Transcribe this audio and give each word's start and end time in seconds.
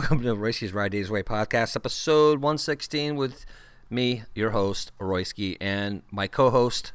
welcome 0.00 0.22
to 0.22 0.34
Royski's 0.34 0.72
Ride 0.72 0.92
Days 0.92 1.10
Way 1.10 1.22
podcast, 1.22 1.76
episode 1.76 2.40
116, 2.40 3.16
with 3.16 3.44
me, 3.90 4.22
your 4.34 4.52
host, 4.52 4.92
Royski, 4.98 5.58
and 5.60 6.00
my 6.10 6.26
co 6.26 6.48
host, 6.48 6.92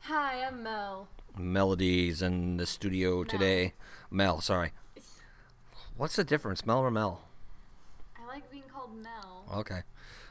Hi, 0.00 0.42
I'm 0.44 0.64
Mel. 0.64 1.06
Melodies, 1.38 2.20
in 2.20 2.56
the 2.56 2.66
studio 2.66 3.22
today. 3.22 3.74
Mel, 4.10 4.40
sorry. 4.40 4.72
What's 5.96 6.16
the 6.16 6.24
difference, 6.24 6.66
Mel 6.66 6.80
or 6.80 6.90
Mel? 6.90 7.20
I 8.20 8.26
like 8.26 8.50
being 8.50 8.64
called 8.74 8.90
Mel. 8.92 9.44
Okay. 9.58 9.82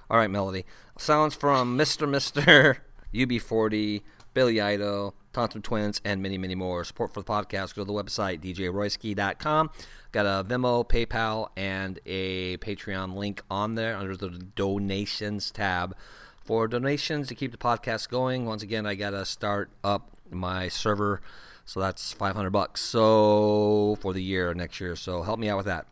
All 0.09 0.17
right, 0.17 0.29
Melody. 0.29 0.65
Sounds 0.97 1.33
from 1.33 1.77
Mr. 1.77 2.09
Mister 2.09 2.79
UB40, 3.13 4.01
Billy 4.33 4.59
Idol, 4.59 5.15
Thompson 5.33 5.61
Twins, 5.61 6.01
and 6.03 6.21
many, 6.21 6.37
many 6.37 6.55
more. 6.55 6.83
Support 6.83 7.13
for 7.13 7.21
the 7.21 7.25
podcast, 7.25 7.75
go 7.75 7.83
to 7.83 7.85
the 7.85 7.93
website, 7.93 8.41
djroyski.com. 8.41 9.69
Got 10.11 10.25
a 10.25 10.43
Venmo, 10.43 10.87
PayPal, 10.87 11.49
and 11.55 11.99
a 12.05 12.57
Patreon 12.57 13.15
link 13.15 13.41
on 13.49 13.75
there 13.75 13.95
under 13.95 14.17
the 14.17 14.29
donations 14.29 15.51
tab. 15.51 15.95
For 16.43 16.67
donations 16.67 17.27
to 17.27 17.35
keep 17.35 17.51
the 17.51 17.57
podcast 17.57 18.09
going, 18.09 18.45
once 18.45 18.63
again, 18.63 18.85
I 18.87 18.95
got 18.95 19.11
to 19.11 19.23
start 19.23 19.69
up 19.83 20.09
my 20.31 20.67
server. 20.67 21.21
So 21.65 21.79
that's 21.79 22.11
500 22.11 22.49
bucks. 22.49 22.81
So 22.81 23.97
for 24.01 24.13
the 24.13 24.23
year 24.23 24.55
next 24.55 24.79
year. 24.81 24.95
So 24.95 25.21
help 25.21 25.37
me 25.37 25.49
out 25.49 25.57
with 25.57 25.67
that. 25.67 25.85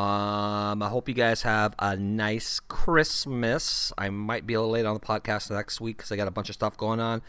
Um, 0.00 0.80
I 0.80 0.88
hope 0.90 1.08
you 1.08 1.14
guys 1.14 1.42
have 1.42 1.74
a 1.80 1.96
nice 1.96 2.60
Christmas. 2.60 3.92
I 3.98 4.10
might 4.10 4.46
be 4.46 4.54
a 4.54 4.60
little 4.60 4.70
late 4.72 4.86
on 4.86 4.94
the 4.94 5.00
podcast 5.00 5.50
next 5.50 5.80
week 5.80 5.96
because 5.96 6.12
I 6.12 6.16
got 6.16 6.28
a 6.28 6.30
bunch 6.30 6.48
of 6.48 6.54
stuff 6.54 6.76
going 6.76 7.00
on. 7.00 7.20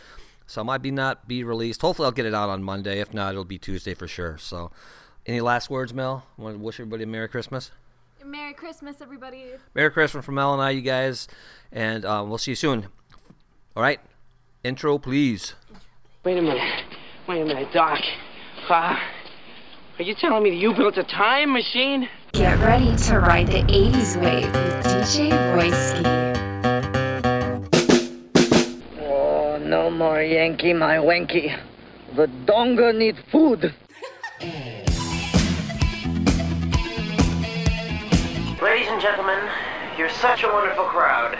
So 0.50 0.62
it 0.62 0.64
might 0.64 0.82
be 0.82 0.90
not 0.90 1.28
be 1.28 1.44
released. 1.44 1.82
Hopefully, 1.82 2.08
I'll 2.08 2.12
get 2.12 2.26
it 2.26 2.34
out 2.34 2.50
on 2.50 2.64
Monday. 2.64 3.00
If 3.00 3.14
not, 3.14 3.34
it'll 3.34 3.46
be 3.46 3.60
Tuesday 3.60 3.94
for 3.94 4.08
sure. 4.08 4.36
So, 4.40 4.72
any 5.28 5.42
last 5.42 5.70
words, 5.70 5.94
Mel? 5.94 6.26
Want 6.38 6.58
to 6.58 6.60
wish 6.60 6.80
everybody 6.80 7.04
a 7.04 7.08
Merry 7.08 7.30
Christmas? 7.30 7.70
Merry 8.26 8.54
Christmas, 8.54 8.96
everybody. 9.00 9.52
Merry 9.76 9.92
Christmas 9.92 10.26
from 10.26 10.36
Mel 10.36 10.54
and 10.54 10.62
I, 10.62 10.72
you 10.72 10.82
guys, 10.82 11.28
and 11.72 12.04
um, 12.04 12.30
we'll 12.30 12.40
see 12.40 12.52
you 12.52 12.56
soon. 12.56 12.88
All 13.76 13.84
right, 13.84 14.00
intro, 14.64 14.98
please. 14.98 15.54
Wait 16.26 16.40
a 16.40 16.42
minute. 16.42 16.84
Wait 17.28 17.42
a 17.42 17.46
minute, 17.46 17.72
Doc. 17.72 18.00
Uh, 18.68 18.96
are 20.00 20.04
you 20.04 20.16
telling 20.16 20.42
me 20.42 20.50
that 20.50 20.56
you 20.56 20.74
built 20.74 20.98
a 20.98 21.04
time 21.04 21.54
machine? 21.54 22.10
Get 22.34 22.58
ready 22.58 22.96
to 22.96 23.20
ride 23.20 23.48
the 23.48 23.62
80s 23.62 24.20
wave 24.20 24.52
with 24.52 24.86
DJ 24.86 25.30
Royski. 25.54 26.29
No 29.90 29.96
more 29.96 30.22
Yankee, 30.22 30.74
my 30.74 30.98
wanky. 30.98 31.58
The 32.16 32.28
donga 32.46 32.94
need 32.94 33.18
food. 33.32 33.74
Ladies 38.62 38.90
and 38.90 39.02
gentlemen, 39.02 39.40
you're 39.98 40.10
such 40.10 40.44
a 40.44 40.48
wonderful 40.48 40.86
crowd. 40.86 41.38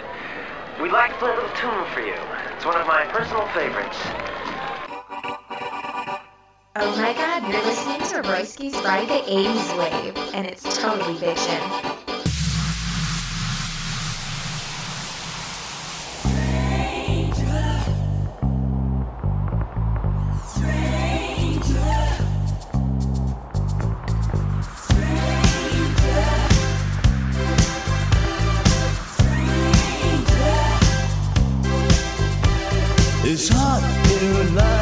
We'd 0.82 0.90
like 0.90 1.12
to 1.12 1.18
play 1.18 1.30
a 1.30 1.34
little 1.34 1.50
tune 1.50 1.84
for 1.92 2.00
you. 2.00 2.16
It's 2.56 2.64
one 2.64 2.80
of 2.80 2.86
my 2.86 3.04
personal 3.06 3.46
favorites. 3.48 3.98
Oh 6.76 6.96
my 6.96 7.12
god, 7.12 7.42
you're 7.52 7.62
listening 7.62 8.00
to 8.00 8.28
Royski's 8.28 8.74
Ride 8.84 9.08
the 9.08 9.22
80s 9.30 9.78
wave, 9.78 10.16
and 10.34 10.46
it's 10.46 10.62
totally 10.80 11.16
fiction. 11.18 12.09
It's 33.32 33.48
hot 33.48 33.80
in 34.10 34.54
the 34.56 34.79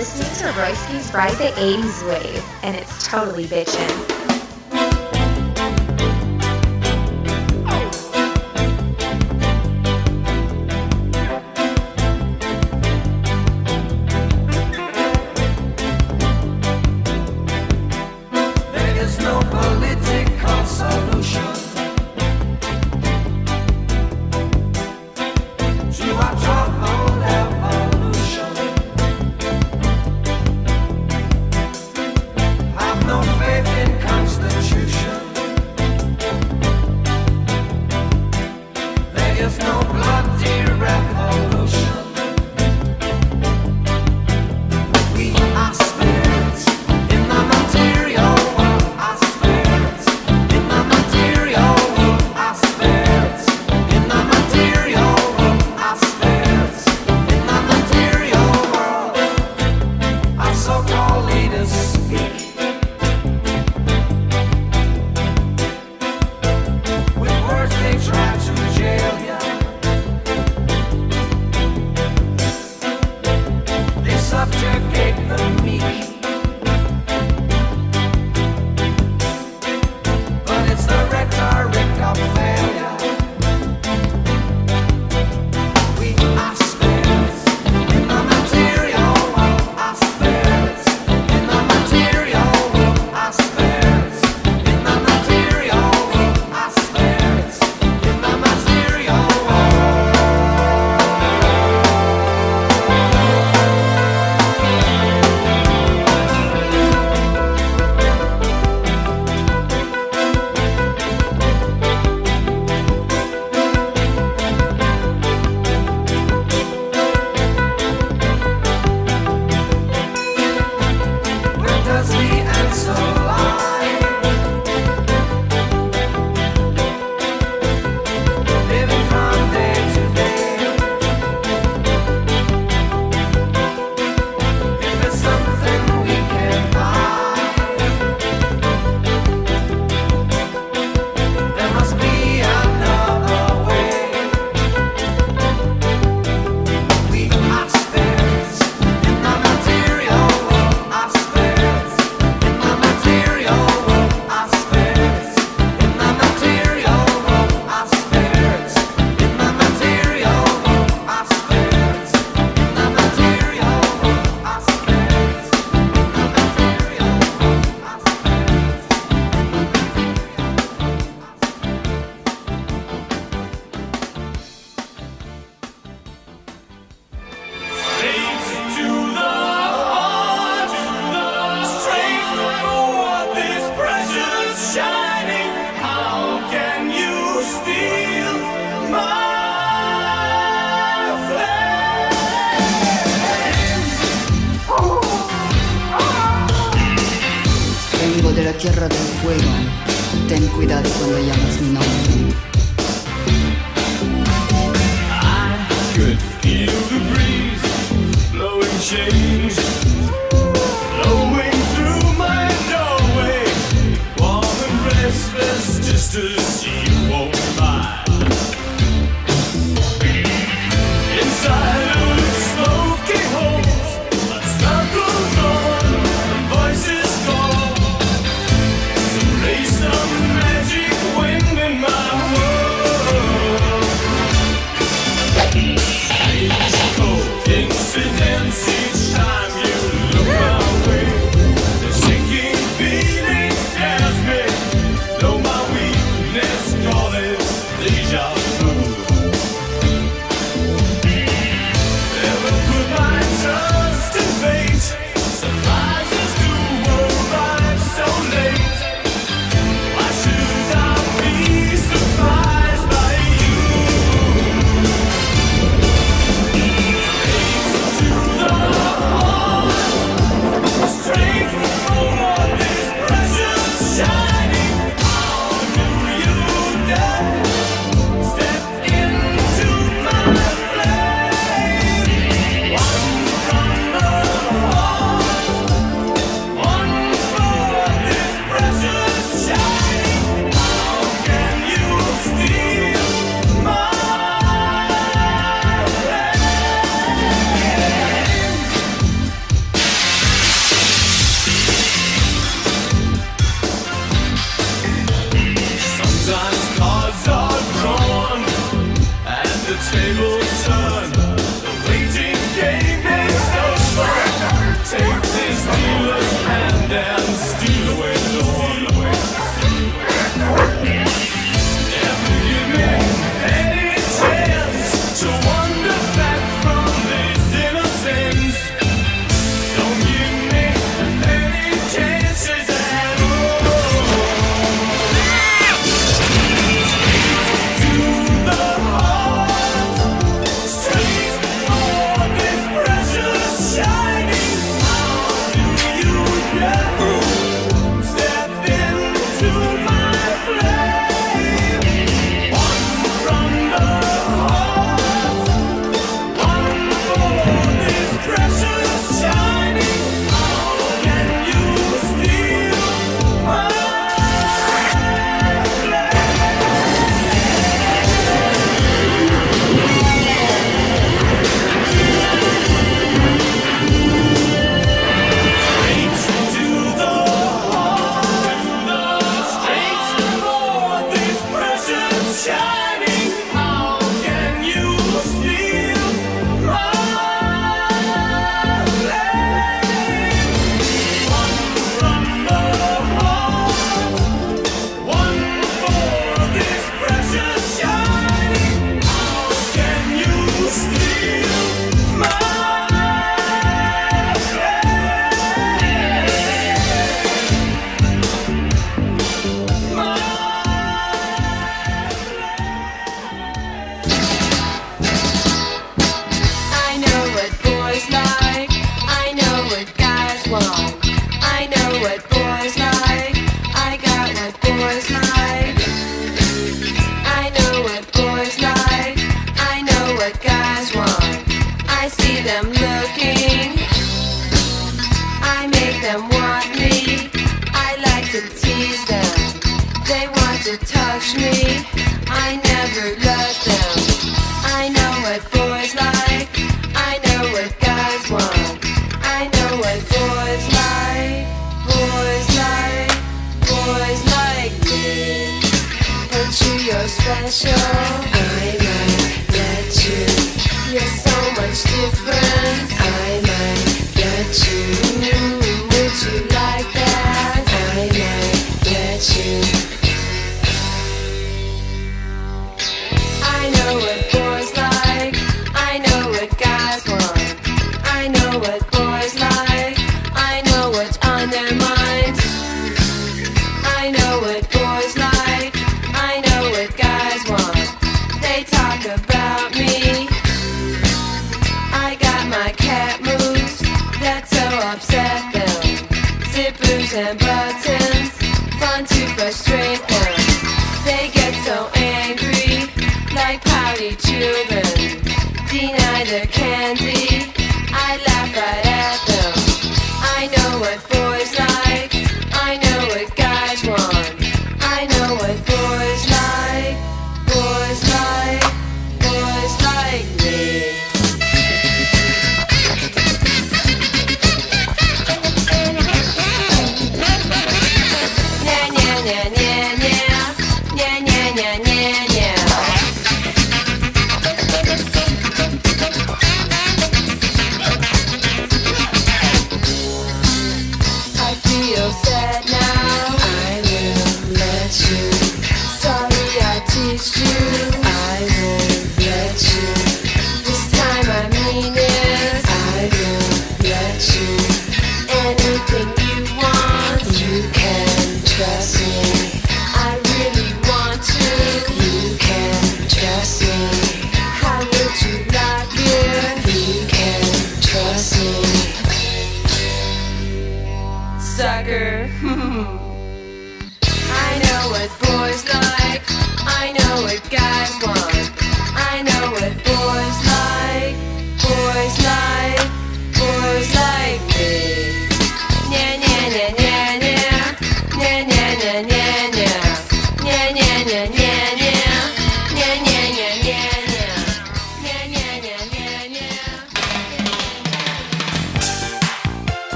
listening 0.00 0.34
to 0.34 0.58
Royski's 0.58 1.12
Ride 1.12 1.32
the 1.32 1.50
80s 1.60 2.08
Wave, 2.08 2.42
and 2.62 2.74
it's 2.74 3.06
totally 3.06 3.44
bitchin'. 3.44 4.29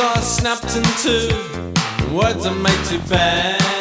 Are 0.00 0.22
snapped 0.22 0.76
in 0.76 0.84
two, 1.02 2.14
words 2.14 2.46
are 2.46 2.54
made 2.54 2.84
to 2.86 2.98
bend. 3.08 3.77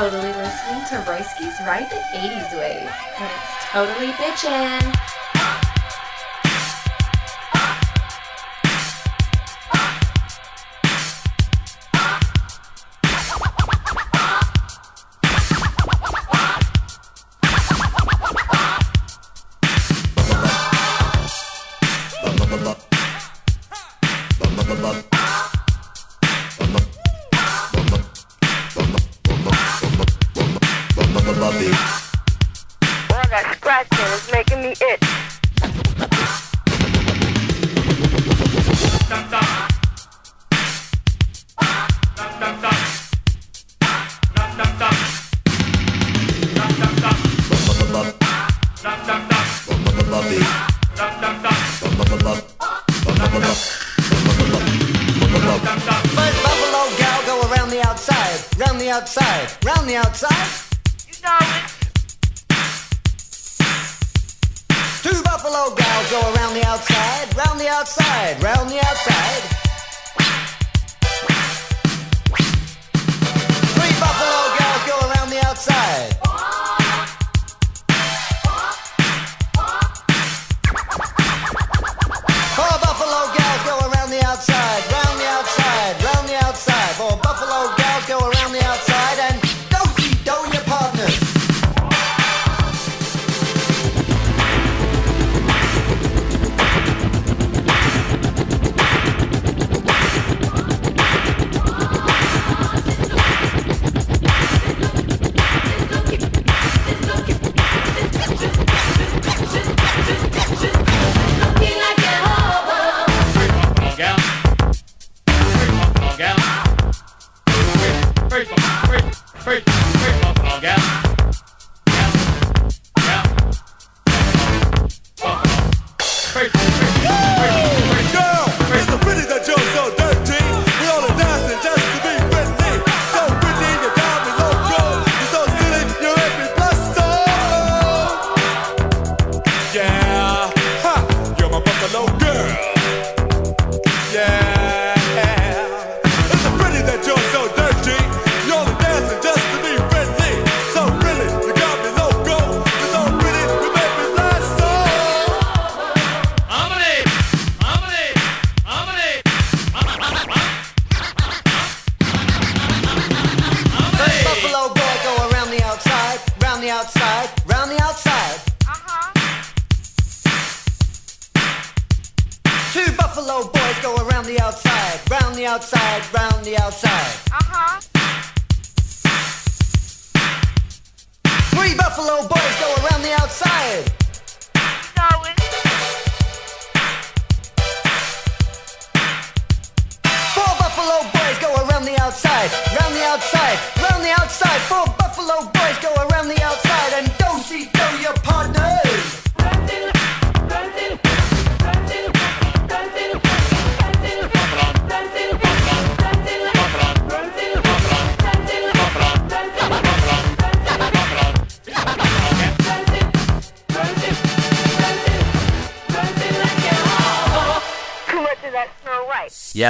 totally 0.00 0.32
listening 0.32 0.82
to 0.86 0.94
Royski's 1.04 1.60
Ride 1.60 1.90
the 1.90 1.96
80s 2.16 2.58
Wave, 2.58 2.90
and 3.18 3.30
it's 3.30 3.70
totally 3.70 4.12
bitchin'. 4.12 4.99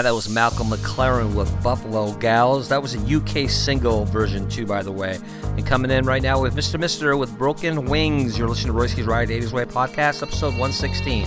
That 0.02 0.14
was 0.14 0.28
Malcolm 0.30 0.68
McLaren 0.68 1.34
with 1.34 1.62
Buffalo 1.62 2.12
Gals. 2.14 2.68
That 2.70 2.80
was 2.80 2.94
a 2.94 3.16
UK 3.16 3.50
single 3.50 4.06
version, 4.06 4.48
too, 4.48 4.64
by 4.64 4.82
the 4.82 4.90
way. 4.90 5.18
And 5.42 5.66
coming 5.66 5.90
in 5.90 6.06
right 6.06 6.22
now 6.22 6.40
with 6.40 6.56
Mr. 6.56 6.80
Mister 6.80 7.16
with 7.16 7.36
Broken 7.36 7.84
Wings. 7.84 8.38
You're 8.38 8.48
listening 8.48 8.74
to 8.74 8.80
Royski's 8.80 9.06
Ride 9.06 9.28
80s 9.28 9.52
Wave 9.52 9.68
podcast, 9.68 10.22
episode 10.22 10.56
116. 10.58 11.26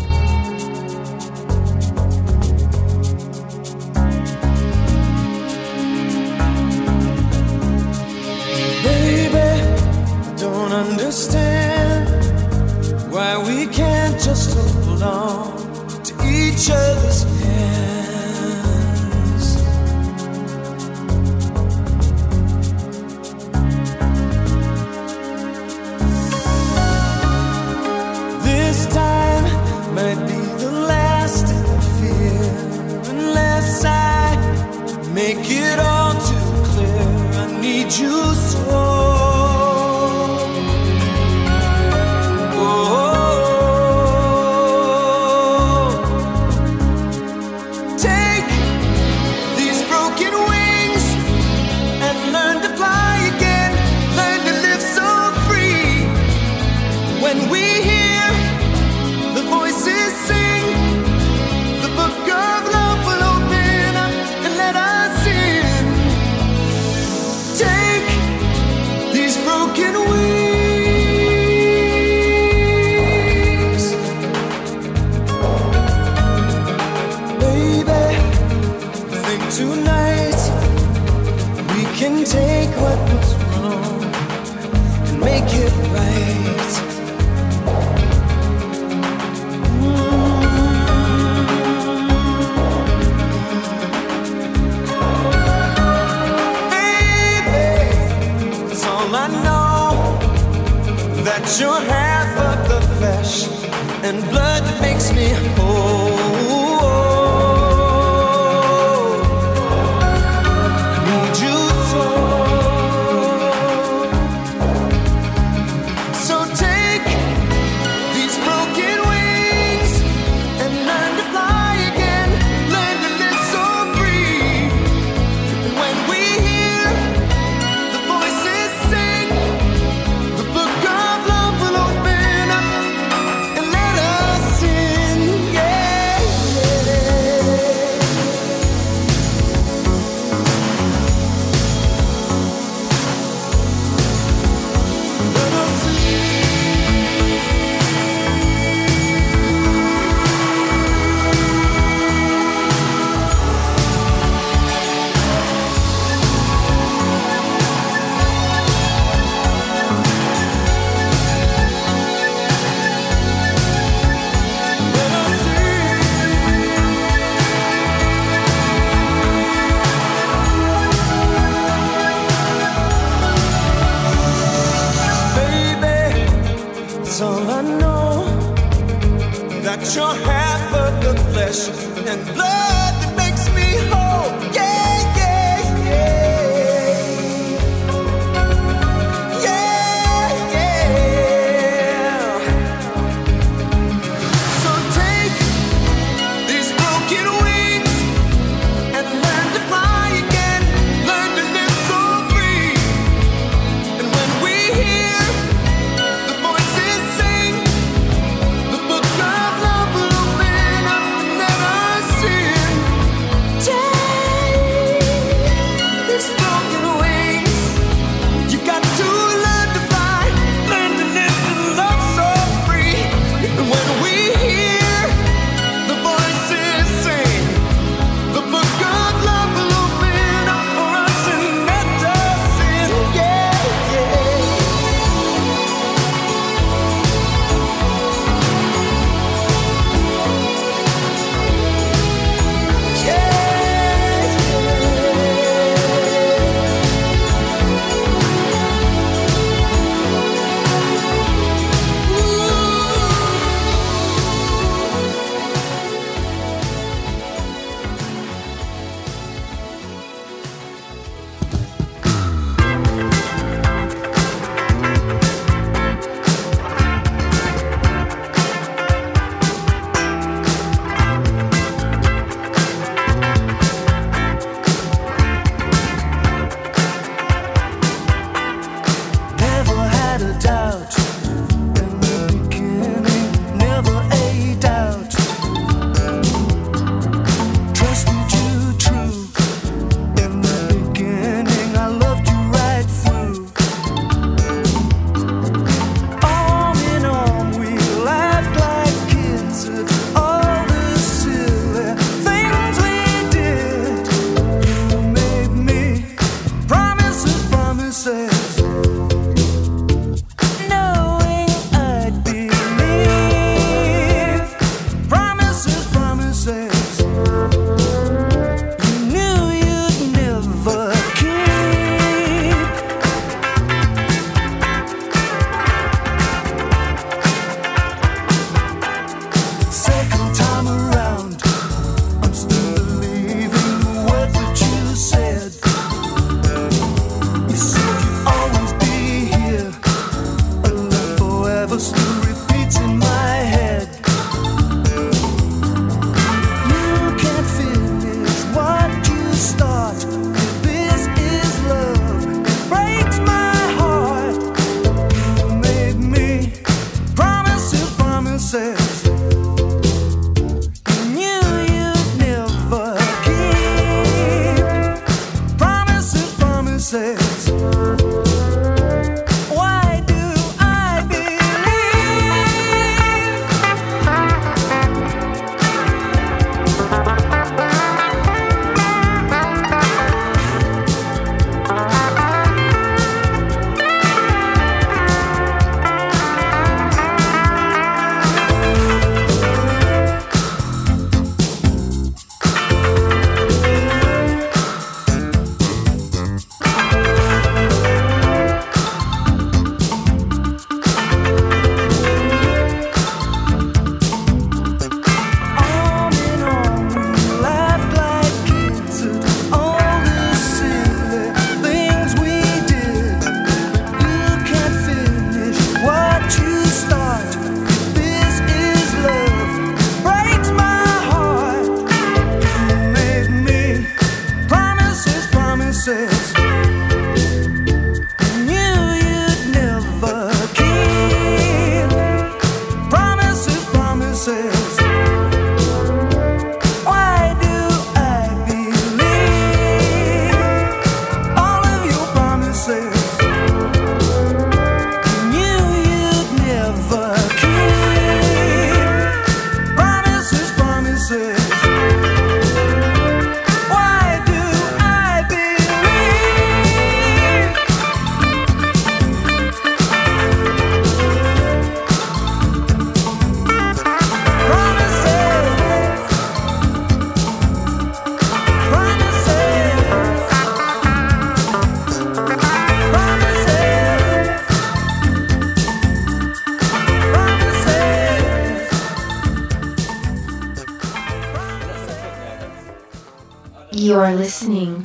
understand 10.73 12.09
why 13.13 13.37
we 13.47 13.67
can't 13.67 14.19
just 14.19 14.57
hold 14.57 15.03
on 15.03 16.03
to 16.03 16.13
each 16.25 16.71
other. 16.71 17.02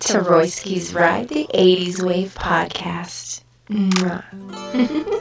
To 0.08 0.20
Royski's 0.20 0.94
Ride 0.94 1.28
the 1.28 1.46
80s 1.54 2.02
Wave 2.02 2.34
podcast. 2.34 3.42
Mwah. 3.68 5.04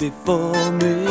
before 0.00 0.72
me. 0.72 1.04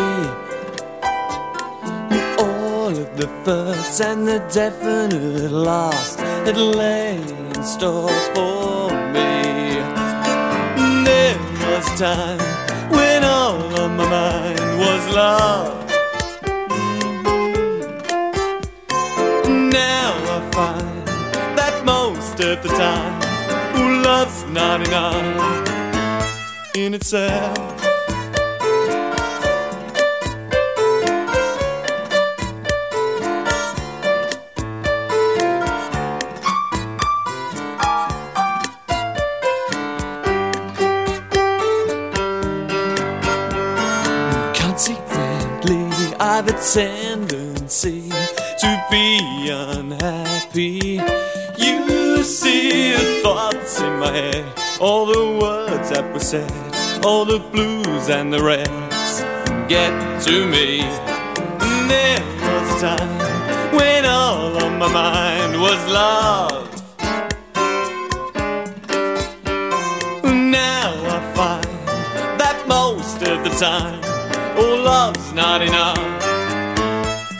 All 2.39 2.87
of 2.87 3.15
the 3.15 3.29
firsts 3.45 4.01
and 4.01 4.27
the 4.27 4.39
definite 4.51 5.51
last 5.51 6.17
that 6.17 6.57
lay 6.57 7.17
in 7.17 7.63
store 7.63 8.09
for 8.33 8.89
me. 9.13 9.77
There 11.05 11.37
was 11.61 11.85
time 11.99 12.39
when 12.89 13.23
all 13.23 13.61
on 13.79 13.95
my 13.95 14.09
mind 14.09 14.59
was 14.83 15.15
love. 15.15 15.87
Now 19.47 20.11
I 20.35 20.39
find 20.51 21.07
that 21.59 21.83
most 21.85 22.39
of 22.39 22.63
the 22.63 22.69
time, 22.69 23.21
love's 24.01 24.45
not 24.45 24.81
enough 24.87 26.75
in 26.75 26.95
itself. 26.95 27.68
Tendency 46.59 48.09
to 48.09 48.85
be 48.91 49.49
unhappy. 49.49 50.99
You 51.57 52.23
see 52.23 52.91
the 52.91 53.21
thoughts 53.23 53.79
in 53.81 53.97
my 53.99 54.11
head, 54.11 54.45
all 54.81 55.05
the 55.05 55.39
words 55.41 55.89
that 55.89 56.11
were 56.11 56.19
said, 56.19 56.51
all 57.05 57.23
the 57.23 57.39
blues 57.39 58.09
and 58.09 58.33
the 58.33 58.43
reds 58.43 59.21
get 59.69 60.21
to 60.23 60.45
me. 60.45 60.81
There 61.87 62.19
was 62.43 62.83
a 62.83 62.87
time 62.97 63.73
when 63.75 64.05
all 64.05 64.61
on 64.61 64.77
my 64.77 64.91
mind 64.91 65.61
was 65.61 65.79
love. 65.87 66.67
Now 70.25 70.91
I 71.15 71.33
find 71.35 71.87
that 72.37 72.65
most 72.67 73.21
of 73.21 73.43
the 73.45 73.51
time, 73.51 74.01
oh, 74.57 74.81
love's 74.83 75.31
not 75.31 75.61
enough 75.61 75.98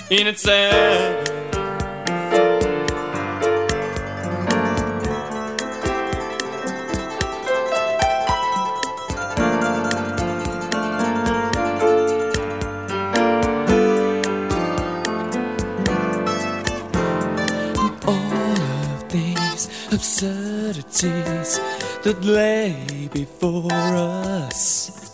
in 0.10 0.28
itself. 0.28 1.30
absurdities 19.92 21.60
that 22.04 22.18
lay 22.24 23.10
before 23.12 23.72
us. 23.72 25.09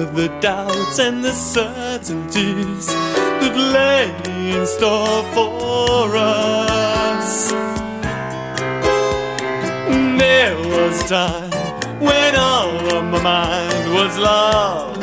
Of 0.00 0.16
the 0.16 0.28
doubts 0.40 0.98
and 0.98 1.22
the 1.22 1.32
certainties 1.32 2.86
that 2.86 3.54
lay 3.54 4.08
in 4.50 4.66
store 4.66 5.22
for 5.34 6.16
us. 6.16 7.50
There 10.18 10.56
was 10.56 11.04
a 11.04 11.06
time 11.06 12.00
when 12.00 12.34
all 12.34 12.96
of 12.96 13.04
my 13.12 13.22
mind 13.22 13.92
was 13.92 14.16
love. 14.16 14.96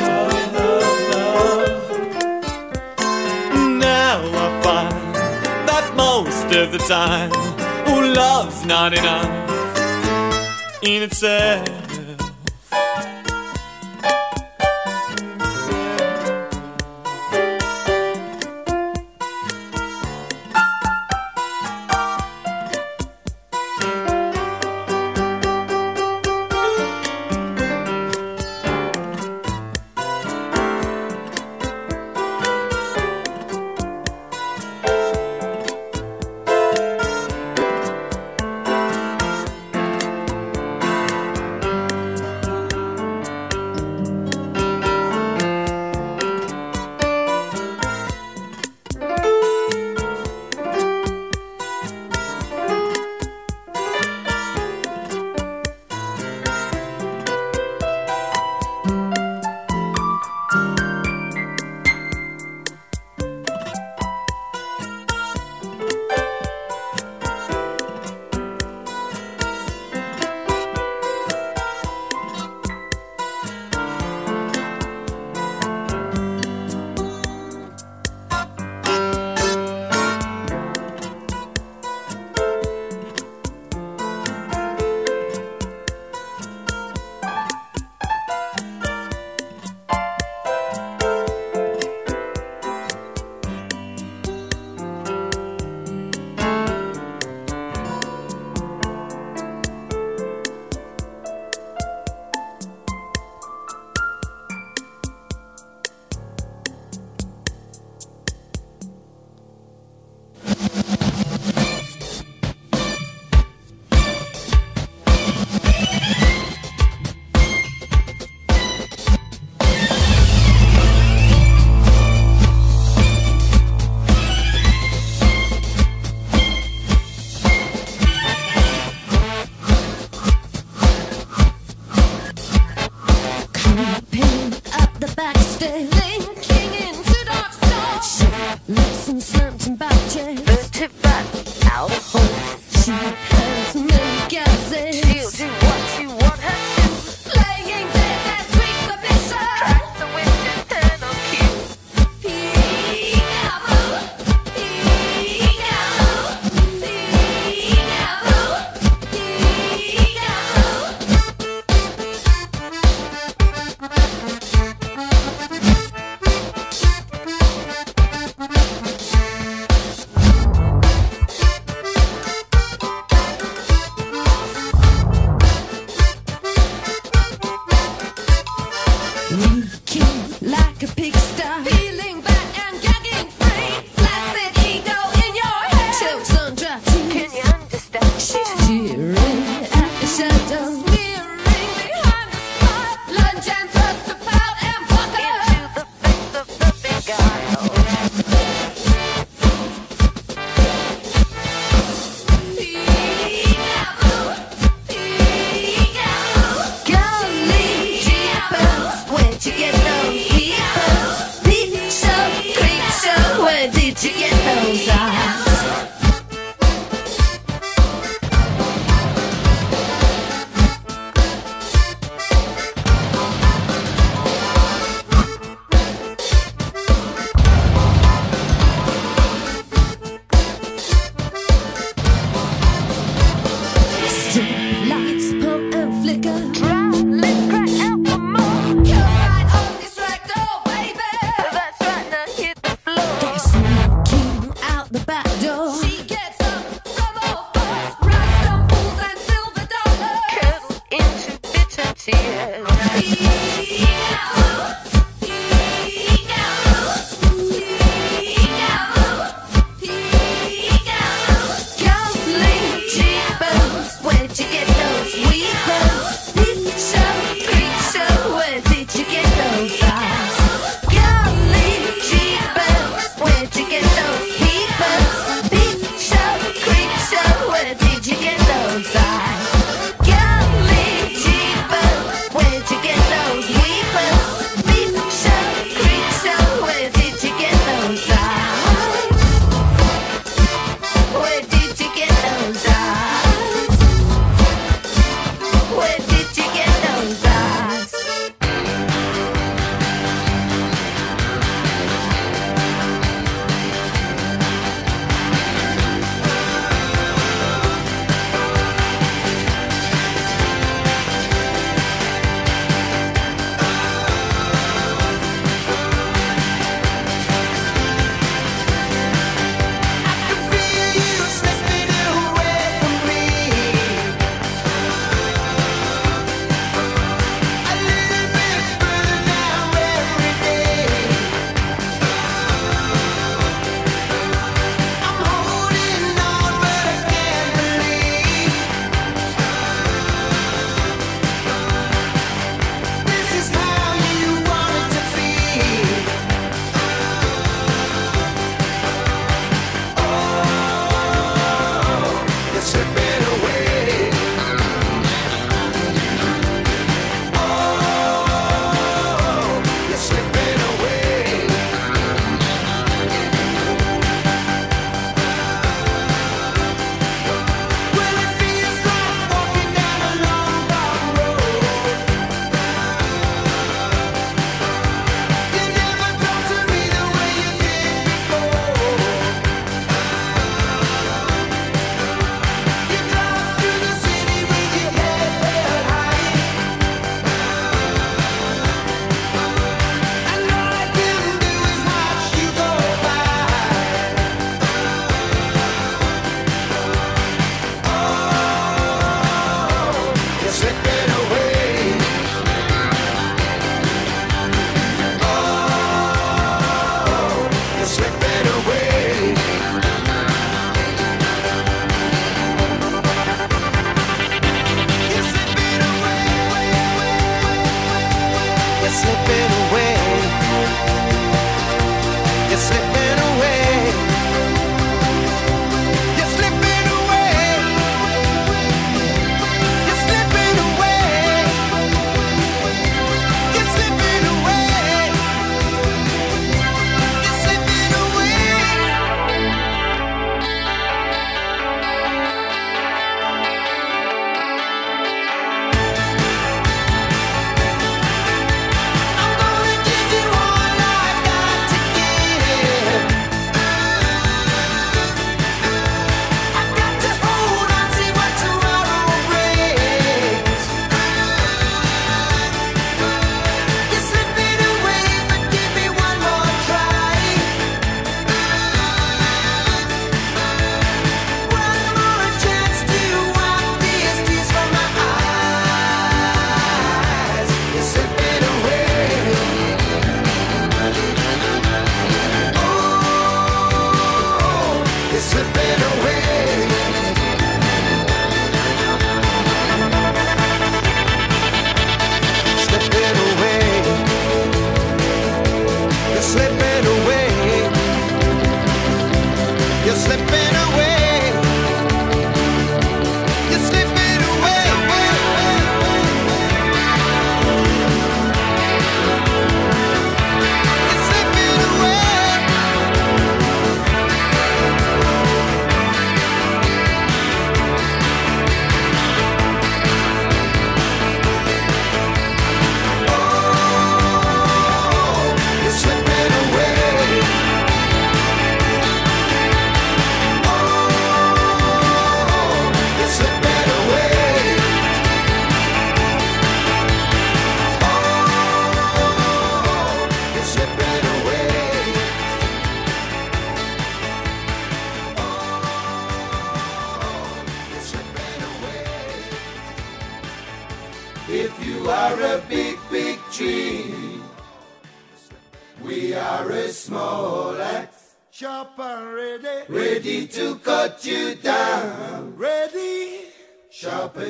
Now 3.78 4.18
I 4.44 4.62
find 4.64 5.14
that 5.68 5.92
most 5.94 6.52
of 6.56 6.72
the 6.72 6.78
time, 6.78 7.30
oh, 7.86 8.12
love's 8.16 8.66
not 8.66 8.94
enough 8.94 9.30
in 10.82 11.02
itself. 11.04 11.77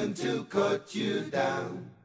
To 0.07 0.45
cut 0.45 0.95
you 0.95 1.23
down. 1.23 1.98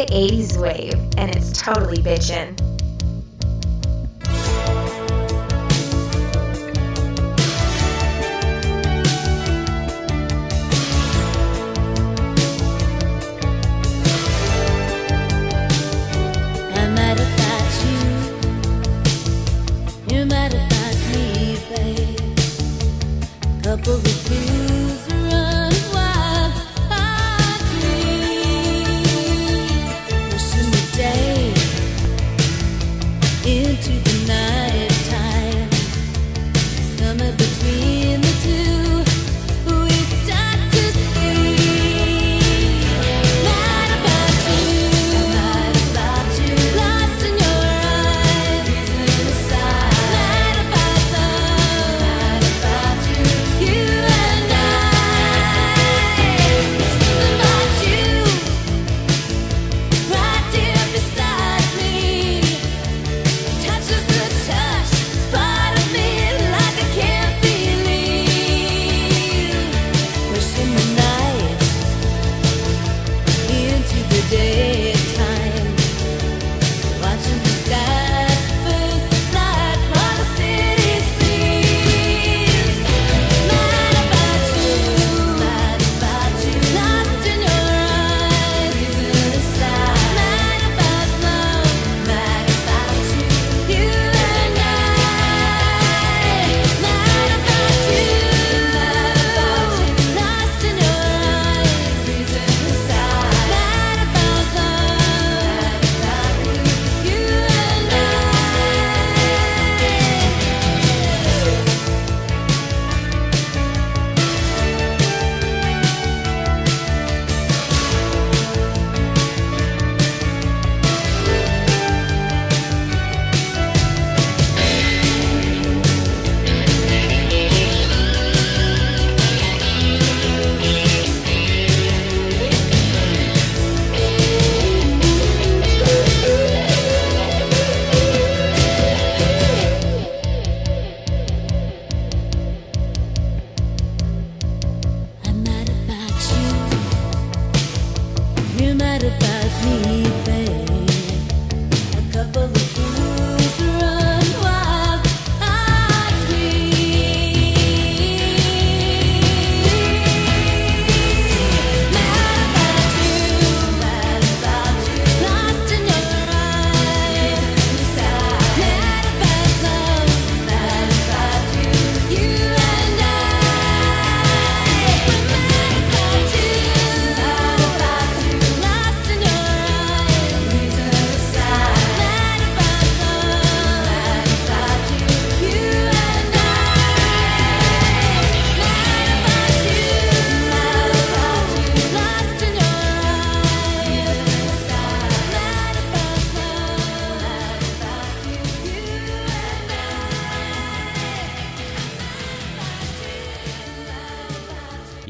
the 0.00 0.14
80s 0.14 0.56
wave, 0.56 0.94
and 1.18 1.36
it's 1.36 1.52
totally 1.52 1.98
bitchin'. 1.98 2.49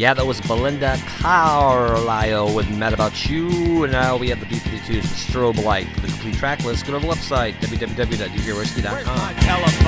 Yeah, 0.00 0.14
that 0.14 0.24
was 0.24 0.40
Belinda 0.40 0.96
Carlisle 1.18 2.54
with 2.54 2.74
Mad 2.74 2.94
About 2.94 3.28
You. 3.28 3.84
And 3.84 3.92
now 3.92 4.16
we 4.16 4.30
have 4.30 4.40
the 4.40 4.46
B-52s 4.46 4.88
with 4.88 5.04
Strobe 5.04 5.62
Light. 5.62 5.88
For 5.88 6.00
the 6.00 6.08
complete 6.08 6.36
track 6.36 6.64
list, 6.64 6.86
go 6.86 6.98
to 6.98 7.06
the 7.06 7.12
website, 7.12 7.52
www.djrisky.com. 7.56 9.79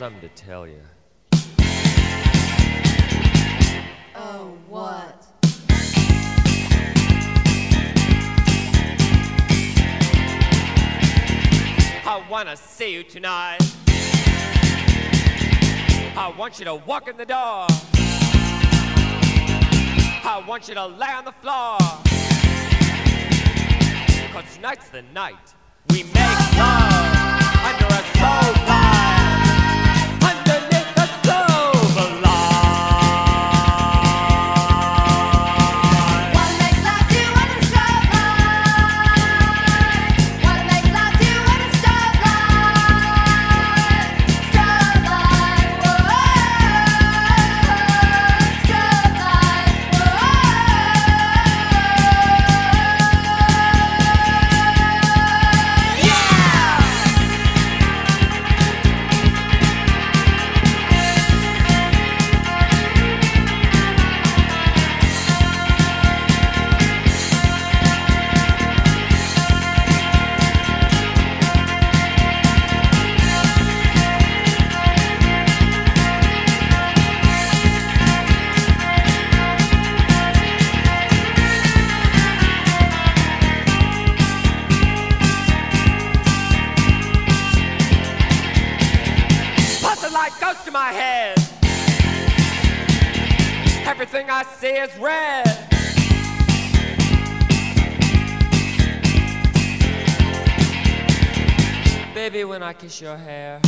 something 0.00 0.22
to 0.22 0.34
tell 0.34 0.66
you. 0.66 0.80
Oh, 4.14 4.56
what? 4.66 5.26
I 12.06 12.24
wanna 12.30 12.56
see 12.56 12.94
you 12.94 13.02
tonight. 13.02 13.58
I 16.16 16.32
want 16.38 16.58
you 16.58 16.64
to 16.64 16.76
walk 16.76 17.06
in 17.06 17.18
the 17.18 17.26
door. 17.26 17.66
I 20.24 20.42
want 20.48 20.66
you 20.66 20.74
to 20.76 20.86
lay 20.86 21.08
on 21.08 21.26
the 21.26 21.32
floor. 21.32 21.76
Cause 24.32 24.54
tonight's 24.54 24.88
the 24.88 25.02
night 25.12 25.54
we 25.90 26.04
make 26.04 26.56
love 26.56 27.66
under 27.66 27.84
a 27.84 28.02
sofa. 28.16 28.89
Is 94.80 94.96
red. 94.96 95.44
Baby, 102.14 102.44
when 102.44 102.62
I 102.62 102.72
kiss 102.72 102.98
your 103.00 103.16
hair, 103.16 103.60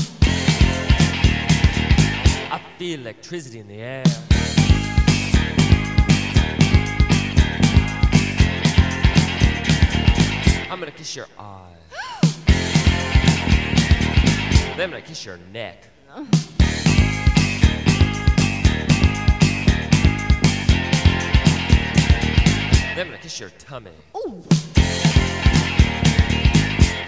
I 2.50 2.60
feel 2.78 3.00
electricity 3.00 3.58
in 3.58 3.68
the 3.68 3.74
air. 3.74 4.04
I'm 10.70 10.78
gonna 10.78 10.92
kiss 10.92 11.14
your 11.14 11.26
eyes. 11.38 11.76
then 14.76 14.84
I'm 14.84 14.90
gonna 14.90 15.02
kiss 15.02 15.26
your 15.26 15.38
neck. 15.52 15.88
Then 22.94 23.06
I'm 23.06 23.12
gonna 23.12 23.22
kiss 23.22 23.40
your 23.40 23.48
tummy. 23.58 23.90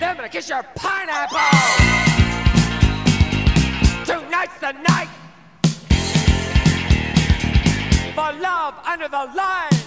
Then 0.01 0.09
I'm 0.09 0.16
gonna 0.16 0.31
kiss 0.31 0.48
your 0.48 0.62
pineapple. 0.74 1.39
Tonight's 4.06 4.59
the 4.61 4.73
night 4.73 5.11
for 8.15 8.32
love 8.40 8.74
under 8.86 9.09
the 9.09 9.31
lines. 9.36 9.84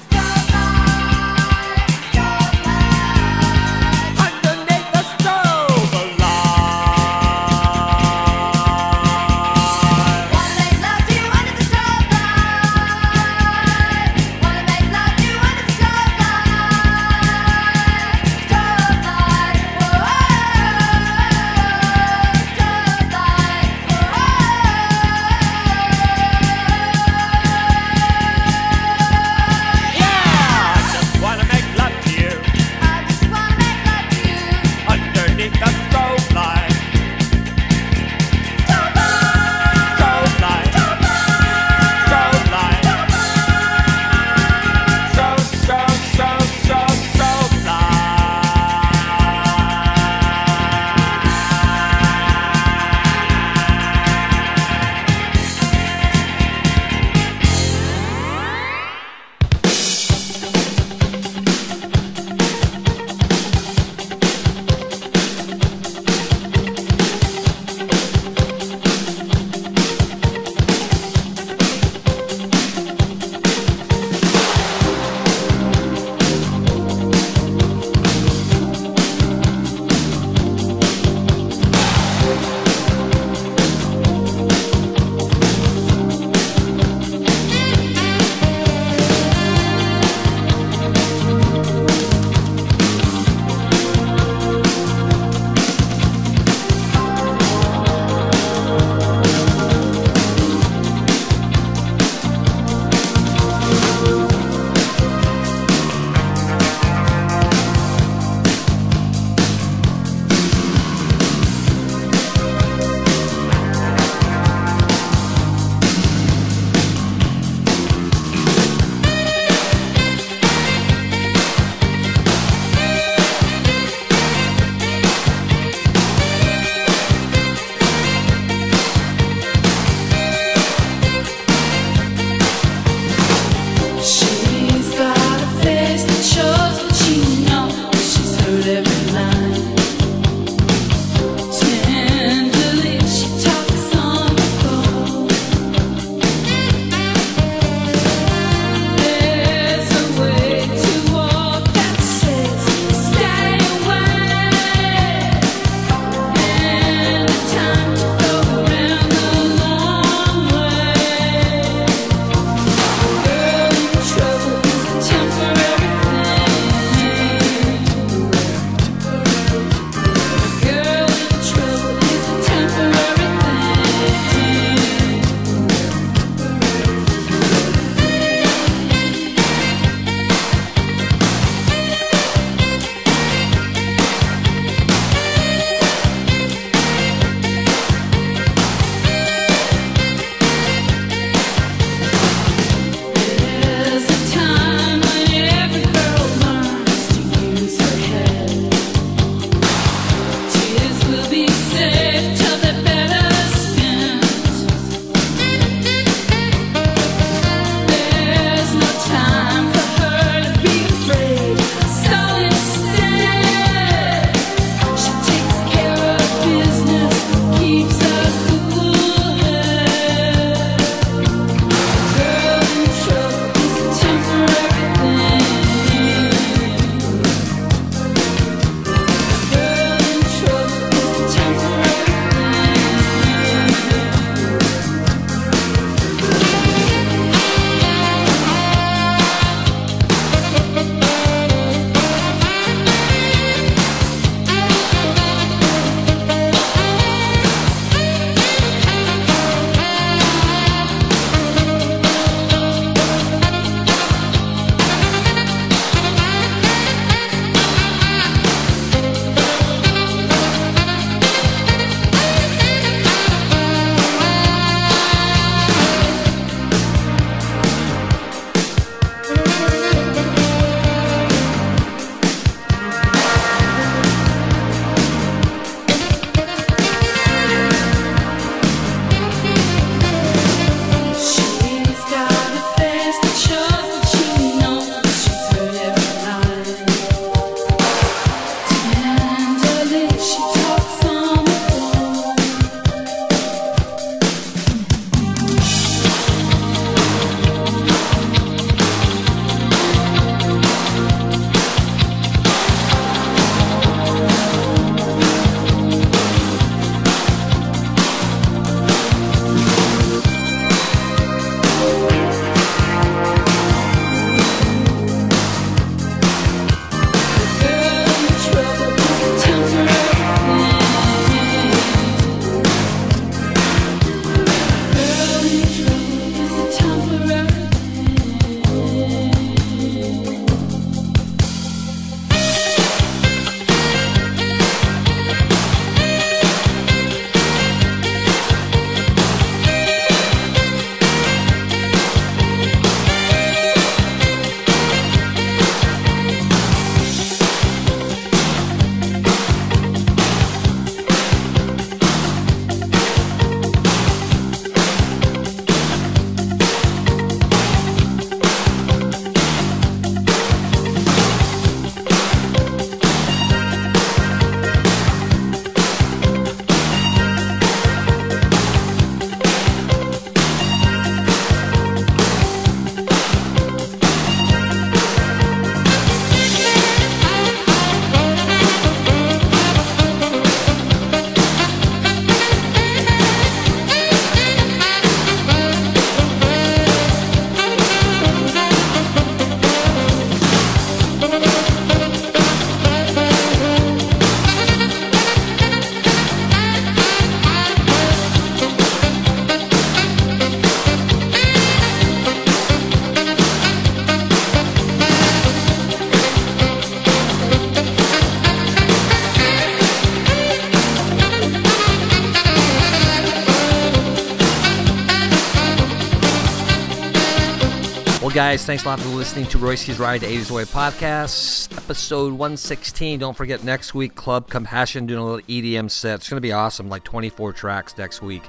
Guys. 418.37 418.63
Thanks 418.63 418.85
a 418.85 418.89
lot 418.89 418.99
for 418.99 419.09
listening 419.09 419.47
to 419.47 419.57
Royce's 419.57 419.97
Ride 419.97 420.21
to 420.21 420.27
80s 420.27 420.51
Wave 420.51 420.67
podcast, 420.67 421.75
episode 421.75 422.33
116. 422.33 423.17
Don't 423.17 423.35
forget 423.35 423.63
next 423.63 423.95
week, 423.95 424.13
Club 424.13 424.47
Compassion 424.47 425.07
doing 425.07 425.19
a 425.19 425.25
little 425.25 425.41
EDM 425.47 425.89
set. 425.89 426.19
It's 426.19 426.29
going 426.29 426.37
to 426.37 426.41
be 426.41 426.51
awesome, 426.51 426.87
like 426.87 427.03
24 427.03 427.53
tracks 427.53 427.97
next 427.97 428.21
week. 428.21 428.43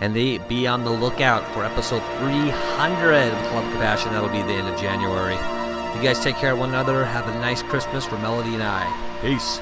And 0.00 0.14
they 0.14 0.38
be 0.38 0.68
on 0.68 0.84
the 0.84 0.92
lookout 0.92 1.44
for 1.52 1.64
episode 1.64 2.04
300 2.20 3.32
of 3.32 3.46
Club 3.48 3.64
Compassion. 3.72 4.12
That'll 4.12 4.28
be 4.28 4.40
the 4.42 4.52
end 4.52 4.68
of 4.68 4.80
January. 4.80 5.34
You 5.34 6.00
guys 6.00 6.20
take 6.20 6.36
care 6.36 6.52
of 6.52 6.60
one 6.60 6.68
another. 6.68 7.04
Have 7.04 7.26
a 7.26 7.34
nice 7.40 7.60
Christmas 7.60 8.06
for 8.06 8.16
Melody 8.18 8.54
and 8.54 8.62
I. 8.62 9.18
Peace. 9.20 9.58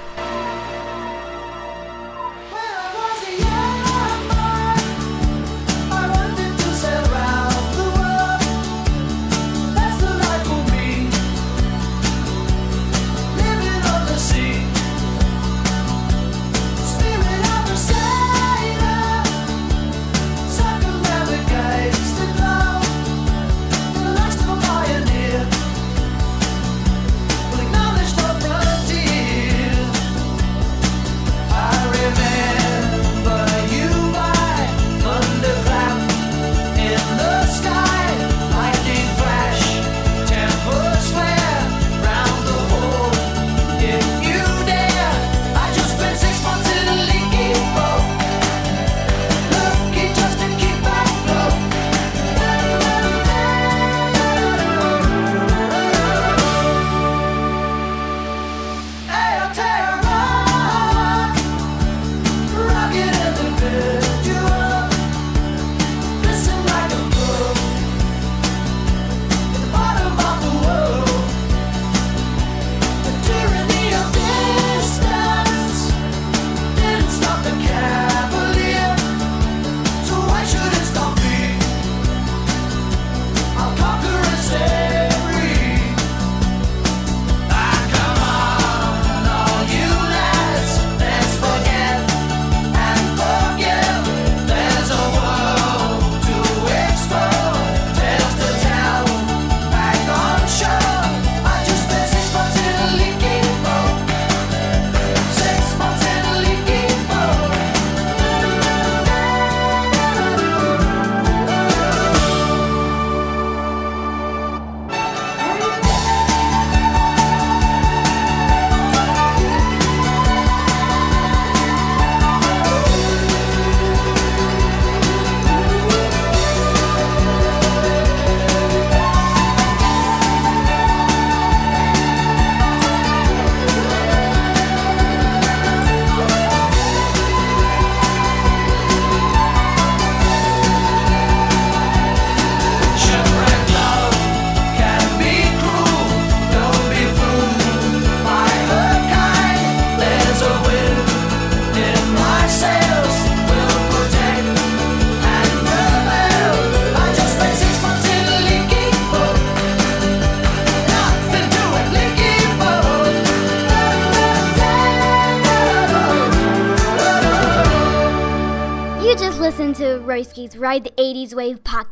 Royski's 170.13 170.59
Ride 170.59 170.85
the 170.85 170.91
80s 170.91 171.33
Wave 171.33 171.65
podcast. 171.65 171.92